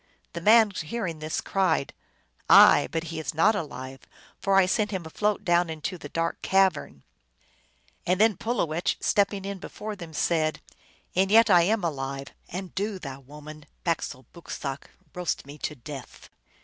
The 0.33 0.41
man, 0.41 0.71
hearing 0.71 1.19
this, 1.19 1.41
cried," 1.41 1.93
Aye; 2.49 2.87
but 2.91 3.03
he 3.13 3.19
is 3.19 3.35
not 3.35 3.53
alive, 3.53 3.99
for 4.39 4.55
I 4.55 4.65
sent 4.65 4.89
him 4.89 5.05
afloat 5.05 5.45
down 5.45 5.69
into 5.69 5.99
the 5.99 6.09
dark 6.09 6.41
cavern!" 6.41 7.03
And 8.07 8.19
then 8.19 8.35
Pulowech, 8.35 8.95
stepping 8.99 9.45
in 9.45 9.59
before 9.59 9.95
them, 9.95 10.13
said," 10.13 10.59
And 11.15 11.29
yet 11.29 11.51
I 11.51 11.61
am 11.69 11.83
alive. 11.83 12.29
And 12.49 12.73
do 12.73 12.97
thou, 12.97 13.19
woman, 13.19 13.67
bak 13.83 14.01
sole 14.01 14.25
boksooc!" 14.33 14.85
(roast 15.13 15.45
me 15.45 15.59
to 15.59 15.75
death). 15.75 16.31